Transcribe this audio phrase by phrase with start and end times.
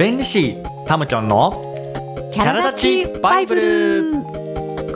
[0.00, 1.62] 弁理士タムキョンの
[2.32, 4.12] キャラ立ちバイブル。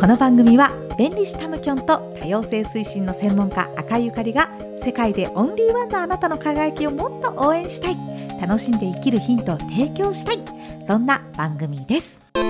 [0.00, 4.48] この番組は弁理士タムキョンと多様性推進の専門家赤井ゆかりが
[4.82, 7.98] 世界でオンリーワンなあなたの輝きをもっと応援したい。
[8.40, 10.38] 楽しんで生きるヒントを提供したい。
[10.86, 12.18] そんな番組です。
[12.32, 12.40] と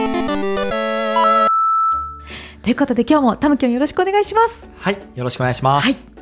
[2.71, 4.69] いうことで今日もタムキョンよろしくお願いします。
[4.79, 6.14] はいよろしくお願いします、はい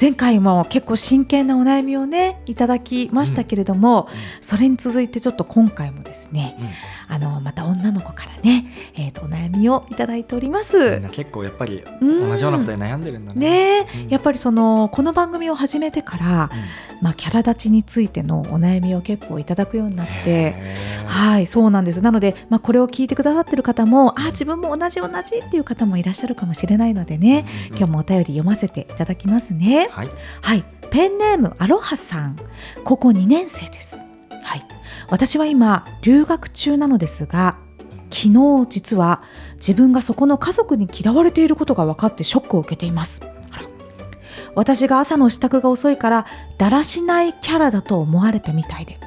[0.00, 4.08] 前回も結構真剣なお悩みをねいただきましたけれども、
[4.40, 6.56] それに続いてちょっと今回もですね、
[7.08, 11.00] あのまた女の子からね、えー、とお悩みをいただいております。
[11.10, 13.86] 結構やっぱり同じようなことで悩んでるんだね。
[13.94, 14.08] うん。
[14.08, 16.50] やっぱりそのこの番組を始めてから、
[17.00, 20.54] まあ、キャラ立ちについてのお悩みを結構いただくようになって。
[21.06, 22.00] はいそうなんです。
[22.02, 27.76] なので、まあ、これを聞いてくださってる方もあ自分も同じ同じっていう方もいらっしゃるかもしれないのでね、うん。
[27.76, 29.83] 今日もお便り読ませていただきますね。
[29.90, 30.08] はい。
[30.42, 32.36] はい、ペンネームアロハさん、
[32.84, 33.96] 高校2年生です。
[33.96, 34.66] はい、
[35.08, 37.56] 私は今留学中なのですが、
[38.10, 39.22] 昨日実は
[39.56, 43.22] 自分がそこの家族に嫌われていることが分かってショックを受けています。
[44.54, 46.26] 私が朝の支度が遅いから
[46.58, 49.00] だらしないキャラだと思われたみたいで。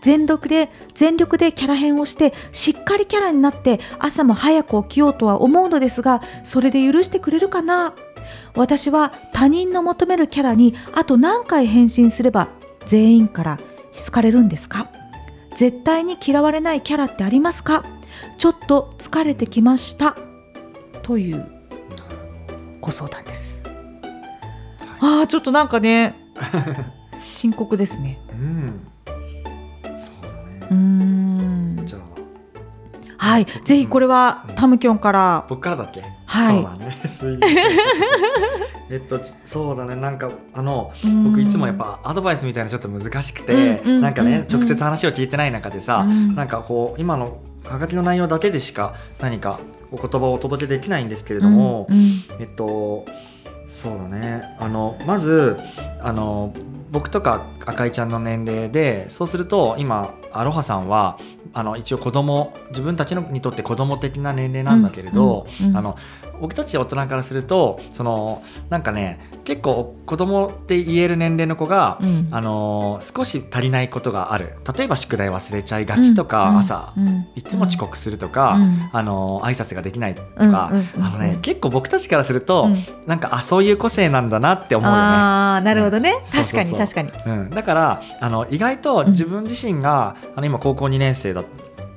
[0.00, 7.94] 全力で全力でキャラ変をしてしっかりキャラになって朝も早く起きようとは思うのですがそれで許してくれるかな？
[8.54, 12.48] 私は他人の求めるキャラにあと何回変身すれば
[12.86, 13.58] 全員から
[13.92, 14.88] 好かれるんですか？
[15.54, 17.84] 絶対に嫌われないキャラってありますか？
[18.36, 20.16] ちょっと疲れてきました。
[21.02, 21.46] という
[22.80, 23.66] ご相談です、
[25.00, 26.14] ああちょっとなんかね
[27.20, 28.18] 深刻ですね。
[28.30, 28.80] うん。
[29.04, 30.74] そうだねじゃあ
[33.28, 33.46] はい。
[33.64, 34.54] ぜひこれはうん。
[34.54, 35.44] タムキョンから。
[35.48, 36.02] 僕からだっけ？
[36.26, 36.56] はい。
[36.56, 36.96] そうだね。
[37.06, 37.38] すい
[38.90, 39.94] えっとちそうだね。
[39.96, 46.34] なんかあの僕僕いつもやっぱアドバイスみたいなのちょっと難しくて、うんうんなんかね、うん直接話を聞いてない中でさ、うん。
[46.34, 47.38] なんかこう今の
[47.68, 49.58] はがきの内容だけでしか何か
[49.92, 51.86] お言葉をお届けできないんですけれども、
[52.40, 53.04] えっと
[53.66, 54.42] そうだね。
[54.58, 55.58] あのまず
[56.02, 56.54] あの
[56.90, 61.18] 僕とか赤井ちゃんの年齢でそうすると今アロハさんは
[61.52, 65.76] あの一応子供自分たちのにとって子供的な年齢なんだけれど、うんうんうん。
[65.76, 65.96] あの
[66.40, 72.28] 僕たち大人からするとそのなんかね結構子供って言える年齢の子が、うん。
[72.30, 74.54] あの少し足りないことがある。
[74.76, 77.26] 例えば宿題忘れちゃいがちとか、うん朝うん。
[77.34, 78.90] いつも遅刻するとか、うん。
[78.92, 83.06] あの挨拶ができないとか、あのね結構僕たちからすると、うん。
[83.06, 85.02] なんかあそういう個性なんだなって思うよね。
[85.02, 87.10] ああなるほどね、確かに確かに。
[87.26, 91.44] うん、だからあの意外と自分自身が、あの今高校2年生だ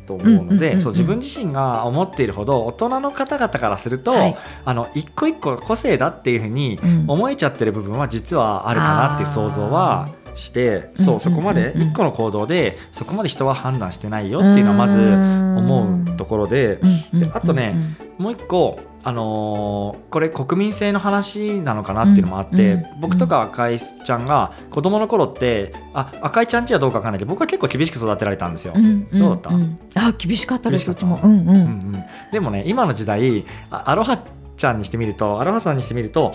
[0.06, 4.38] と思うのうんうんうんうんでそう自分自身が思っているほど大人の方々からすると、はい。
[4.66, 7.06] あの一個一個個性だっていうふうにうん。
[7.08, 11.81] 思えちゃってる部分は実はあるかなっていう想像はしてそうそこまでうんうんうん。
[11.81, 16.80] うん一個の行動でそこまで人は判断してないよっていうのはまず思うところで
[17.14, 17.75] であとね
[18.18, 28.74] もう一個あのーこれ国民性の話なのかなっていうのもあって、うんうん僕とか赤井ちゃんが子供の頃ってあ赤井ちゃんちはどうかわかんないけど僕は結構厳しく育てられたんですよ。
[28.75, 29.19] うんうんうん。
[29.19, 29.50] どうだった？
[29.50, 31.16] んあ厳しかったです厳しかった？
[31.18, 31.30] うちも。
[31.30, 31.66] うんううんうん
[31.96, 32.03] ん。
[32.31, 34.24] でもね今の時代あアロハ
[34.61, 36.33] ちゃんにしてみるとアロハさんにしてみると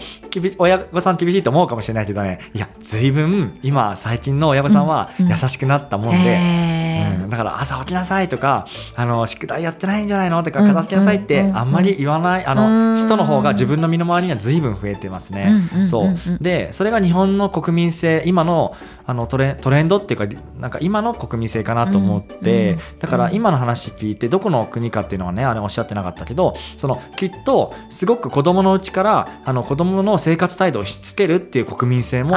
[0.59, 6.31] 親御さん厳しいと思うかもしれないけどねいや随分今最近の親御さんはうんうん優しくなったもんで。
[6.31, 6.86] えー
[7.23, 12.95] うん、だから朝起きなさいとかあの宿題やってないんじゃないのとかうん片付けなさいってあんまり言わないあうん。
[12.95, 15.51] の人の方が自分の身の回りには随分増えてますね。
[15.87, 16.17] そう。
[16.41, 18.75] でそれが日本の国民性今の
[19.09, 32.35] あのトレトレンドっていうかなんか今の国民性かなと思って、だから今の話聞いてどこの国かっていうのはねあれおっしゃってなかったけどそのきっとすごく子供のうちからあの子供の生活態度をしつけるっていう国民性も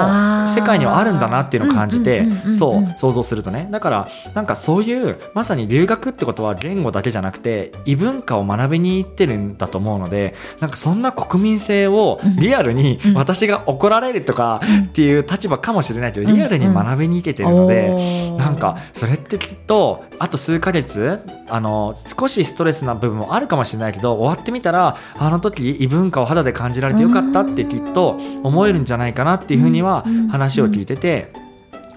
[0.50, 3.68] 世界にはあるんだなっていうのを感じてそう想像するとね。
[3.72, 13.14] だからなんかそういうまさに留学ってことは言語だけじゃなくて異文化を学びに行ってるんだと思うのでなんかそんな国民性をリアルにうん。
[13.14, 16.36] 私が怒られるとかっていう立場かもしれないけどうん。
[16.36, 18.30] リアルに学びに行けてるので。
[18.38, 30.28] なんかそれってきっとあと数ヶ月あの少しストレスな部分もあるかもしれないけど終わってみたらあの時異文化を肌で感じられてよかったってきっと思えるんじゃないかなっていうふうにはうん。
[30.30, 31.32] 話を聞いてて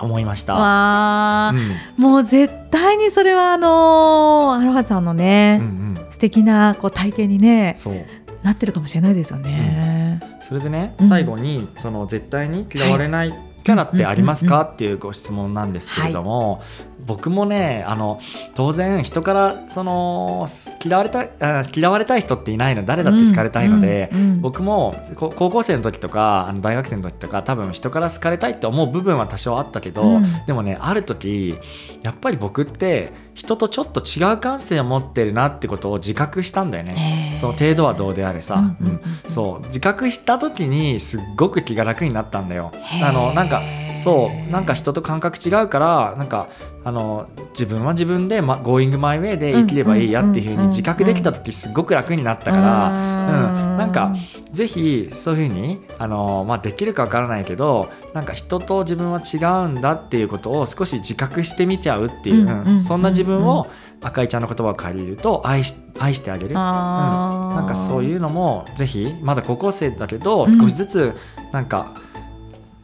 [0.02, 0.54] 思いました。
[0.54, 1.56] わー
[1.96, 2.02] うん。
[2.02, 5.70] もう絶対にそれはあのーアロハさんのね、うんう
[6.00, 6.06] ん。
[6.10, 7.94] 素敵なこう体験にねそう。
[8.42, 10.20] なってるかもしれないですよね。
[10.42, 11.08] それでねうん。
[11.08, 13.32] 最後にその絶対に嫌われない
[13.62, 14.62] キャラってありますか？
[14.62, 16.60] っていうご質問なんですけれども、
[17.04, 18.20] 僕もねあの
[18.54, 20.46] 当然人からその
[20.84, 24.40] 嫌われたあ嫌われたい人っていないの誰だって好かれたいので、うんうん。
[24.40, 30.24] 僕もこ高校生の時とかあの大学生の時とか多分人から好かれたいって思う部分は多少あったけど、うん。
[30.46, 31.56] でもねある時
[32.02, 37.34] やっぱり僕って人とちょっと違う感性を持ってるなってことを自覚したんだよね。
[37.38, 39.30] その程度はどうであれさ、うんうんうんうん。
[39.30, 39.66] そう。
[39.66, 42.70] 自覚した時にすっごく気が楽になったんだよ。
[43.02, 43.62] あのなんか
[43.98, 46.48] そうなんか人と感覚違うからなんか
[46.84, 54.14] あの自分は自分で、ま、Going my way で生きればいいやっていうふうに自覚できた時すごく楽になったから、うん、なんか
[54.50, 59.36] ぜひそういうふうにあの、まあ、できるかわからないけどなんか人と自分は違
[59.66, 63.68] うんだっていうことを少し自覚してみちゃうっていう、うんそんな自分を
[64.00, 66.54] 赤井ちゃんの言葉を借りると愛し愛してあげる。
[66.56, 71.14] あーなんかそういうのもぜひまだ高校生だけど少しずつ
[71.52, 71.94] なんか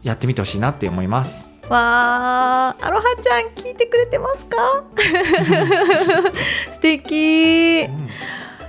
[0.03, 1.49] やってみてほしいなって思います。
[1.69, 4.57] わーアロハちゃん聞いてくれてますか？
[6.73, 7.83] 素敵。
[7.83, 8.09] いうん。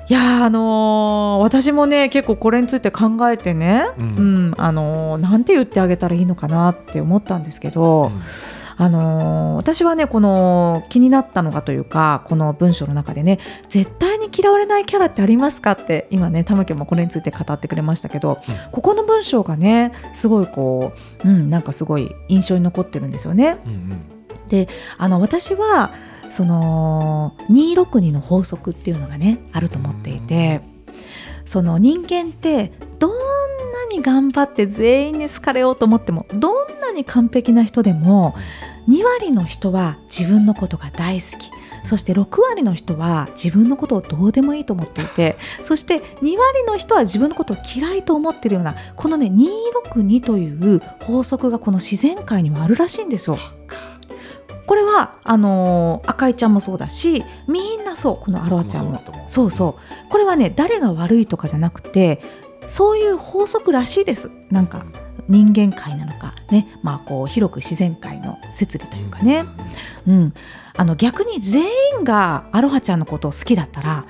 [0.10, 8.12] やーあのー私もね結構これについて考えてね、ううんんあのーなんて言ってあげたらいいのかなって思ったんですけど、
[8.80, 18.72] あのー私はねこの気になったのがというかこの文章の中でね絶対に嫌われないキャラってありますかって今ね玉木もこれについて語ってくれましたけど、うん。
[18.72, 20.94] ここの文章がねすごいこ
[21.26, 23.58] う、うん、なんかすごい印象に残ってるんですよね。
[23.66, 24.68] うんうん。
[24.98, 25.92] あの私は
[26.32, 30.62] その262の法則っていうのがねあると思っていて
[31.46, 33.18] その人間ってどんな
[33.92, 38.36] に頑張って全員に好かれようと思ってもどんなに完璧な人でも
[38.88, 41.52] 2割の人は自分のことが大好き。
[41.84, 53.38] そして6割の人は自分のことをどうでもいいと思っていてそして2割の人は自分のことを嫌いと思ってるようなこのね262という法則がこの自然界にはあるらしいんですよ。
[54.68, 59.02] これはあのー赤いちゃんもそうだしみんなそうこのアロハちゃんも。
[59.06, 59.78] そうそうそ
[60.08, 60.10] う。
[60.12, 62.22] これはね誰が悪いとかじゃなくて
[62.68, 64.30] そういう法則らしいです。
[64.52, 64.86] なんか
[65.30, 66.68] 人間界なのかね。
[66.82, 69.46] まあこう広く自然界の摂理というかね、
[70.08, 70.34] うん、
[70.76, 71.64] あの逆に全
[72.00, 74.06] 員がアロハちゃんのことを好きだったら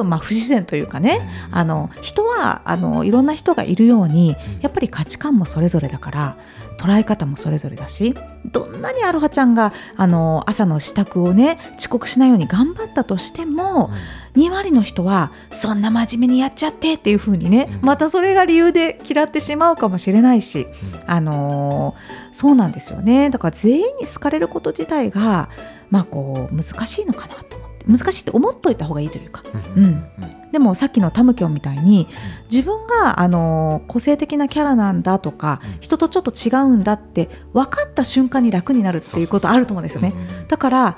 [0.00, 1.20] とまあ不自然というかね
[1.50, 6.36] あの人はあのいろんな人がいるようにやっぱり価値観もそれぞれだから
[6.78, 8.14] 捉え方もそれぞれだし
[8.46, 13.90] どんなにアロハちゃんがあの朝の支度をね遅刻しないように頑張ったとしても
[14.34, 17.86] 2割の人はそんな真面目にやっちゃってっていう風にねうん。
[17.86, 20.66] またそれが理由で嫌ってしまうかもしれないし
[21.06, 23.28] あのーそうなんですよね。
[23.28, 25.50] だから全員に好かれること自体が
[25.90, 29.42] まあこう難しいのかなと難しいって思っといた方がいいというか。
[29.76, 29.84] うん。
[29.84, 30.04] うん。
[30.52, 32.08] でもさっきのタムキョンみたいに
[32.50, 35.80] 自分があの個性的なキャラなんだとかうん。
[35.80, 40.14] 人とちょっと違うんだって分かった瞬間に楽になるっていうことあると思うんですよね。
[40.48, 40.96] だからあ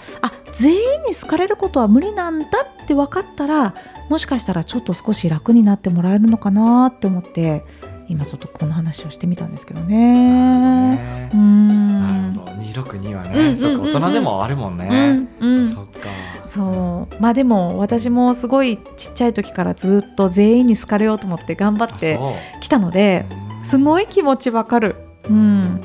[0.52, 2.46] 全員に好かれることは無理なんだ
[2.82, 3.74] って分かったら
[4.10, 7.64] もしかしたらちょっと少し楽になってもらえるのかなって思って
[8.08, 10.96] 今ちょっとこの話をしてみたんですけどね。
[10.96, 11.30] ね。
[11.32, 11.98] うーん。
[11.98, 12.52] なるほど。
[12.52, 13.54] 262はうんうんうんうん。
[13.54, 15.68] ねそっか大人でもあるもんうねんうん。
[15.70, 16.08] そっか
[16.54, 17.22] そう。
[17.22, 22.18] まあでも私もすごいちっちゃい時からずっと全員に好かれようと思って頑張って
[22.60, 23.24] きたので
[23.58, 23.64] うん。
[23.64, 24.96] すごい気持ちわかる。
[25.30, 25.80] うん、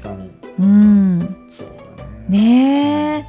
[0.00, 0.30] 確かに。
[0.58, 1.66] うん、そう
[1.98, 3.24] だね。
[3.24, 3.28] ね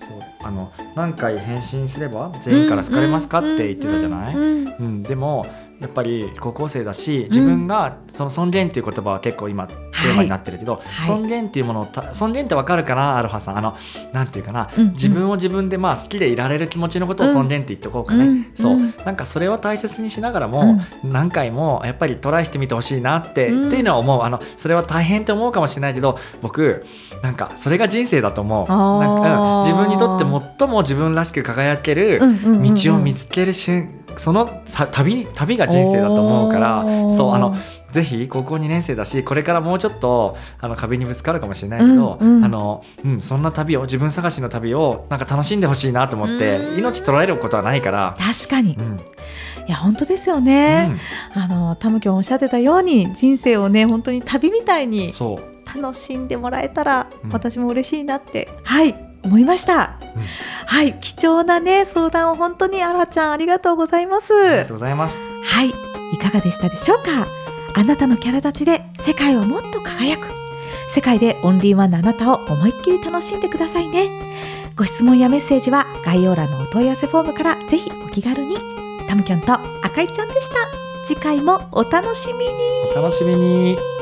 [0.00, 0.20] そう。
[0.42, 4.38] あの何回返信すれば全員から好かれますかって言ってたじゃない、う
[4.82, 5.46] ん、でも
[5.80, 9.68] やっぱり高校生だし自分がその尊厳っていう言葉は結構今
[10.02, 11.06] テーマになってるけど、はい。
[11.06, 13.58] 尊厳っていうものをた尊厳ってわかるかなアルファさん？
[13.58, 13.76] あの
[14.12, 14.92] なんていうかな、うんうん。
[14.92, 23.66] 自分を自分でまあ好きでいられる気持ちのことを尊厳って言っておこうかね、うんそう、うんなんかそれを大切にしながらも、何回もやっぱりトライしてみてほしいなって、うん。
[23.68, 24.22] っていうのは思う。
[24.22, 26.84] あのそれは大変って思うかもしれないけど僕
[27.22, 28.68] なんかそれが人生だと思う。
[28.68, 29.66] なんか、うん。
[29.66, 30.24] 自分にとって
[30.58, 32.74] 最も自分らしく輝ける、うんうんうんうん。
[32.74, 36.84] 道を見つける瞬そのさ旅旅が人生だと思うから。
[37.10, 37.54] そうあの
[37.96, 42.44] ぜひ高校2年生だしこれからもうちょっとあの壁にぶつかるかもしれないけど、うんうん。
[42.44, 46.78] あのうん、そんな旅を自分探しの旅をなんか楽しんでほしいなと思ってうん。
[46.80, 48.14] 命取られることはないから。
[48.18, 48.76] 確かに。
[48.78, 49.00] うん。
[49.66, 50.94] いや本当ですよね、
[51.34, 51.42] うん。
[51.42, 55.14] あのタムキョンおっしゃってたように人生をね本当に旅みたいに
[55.74, 57.30] 楽しんでもらえたら、うん。
[57.30, 60.22] 私も嬉しいなってはい思いました、うん。
[60.66, 64.34] はい貴重なね相談を本当にアラちゃんありがとうございます。
[64.34, 65.18] ありがとうございます。
[65.44, 65.68] はい
[66.12, 67.45] いかがでしたでしょうか？
[67.78, 70.26] あなたのキャラ立ちで世界をもっと輝く。
[70.94, 74.08] 世界でオンリーワンのあなたを思いっきり楽しんでくださいね。
[74.76, 78.56] ご質問やメッセージは概要欄のお問い合わせフォームからぜひお気軽に。
[79.06, 79.52] タムキョンと
[79.84, 80.54] 赤いちゃんでした。
[81.04, 82.44] 次回もお楽しみに。
[82.96, 83.95] お楽しみに。